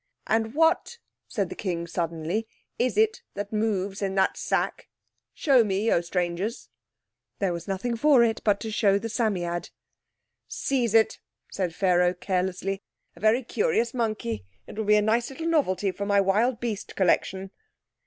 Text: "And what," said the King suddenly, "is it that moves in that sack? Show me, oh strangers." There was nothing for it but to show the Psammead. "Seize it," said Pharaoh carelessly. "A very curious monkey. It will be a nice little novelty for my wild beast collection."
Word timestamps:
"And 0.25 0.55
what," 0.55 0.97
said 1.27 1.49
the 1.49 1.55
King 1.55 1.85
suddenly, 1.85 2.47
"is 2.79 2.97
it 2.97 3.21
that 3.35 3.53
moves 3.53 4.01
in 4.01 4.15
that 4.15 4.35
sack? 4.35 4.87
Show 5.31 5.63
me, 5.63 5.91
oh 5.91 6.01
strangers." 6.01 6.69
There 7.37 7.53
was 7.53 7.67
nothing 7.67 7.95
for 7.95 8.23
it 8.23 8.41
but 8.43 8.59
to 8.61 8.71
show 8.71 8.97
the 8.97 9.09
Psammead. 9.09 9.69
"Seize 10.47 10.95
it," 10.95 11.19
said 11.51 11.75
Pharaoh 11.75 12.15
carelessly. 12.15 12.81
"A 13.15 13.19
very 13.19 13.43
curious 13.43 13.93
monkey. 13.93 14.43
It 14.65 14.75
will 14.75 14.85
be 14.85 14.95
a 14.95 15.03
nice 15.03 15.29
little 15.29 15.45
novelty 15.45 15.91
for 15.91 16.07
my 16.07 16.19
wild 16.19 16.59
beast 16.59 16.95
collection." 16.95 17.51